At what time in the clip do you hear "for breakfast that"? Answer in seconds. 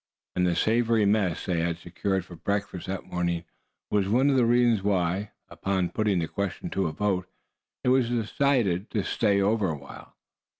2.25-3.03